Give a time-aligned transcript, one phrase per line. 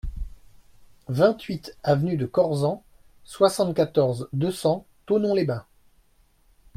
[1.09, 2.83] vingt-huit avenue de Corzent,
[3.23, 5.67] soixante-quatorze, deux cents, Thonon-les-Bains